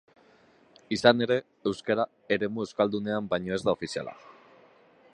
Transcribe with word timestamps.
Izan 0.97 1.25
ere, 1.25 1.37
euskara 1.71 2.07
eremu 2.39 2.65
euskaldunean 2.65 3.31
baino 3.35 3.57
ez 3.59 3.61
da 3.69 3.77
ofiziala. 3.79 4.21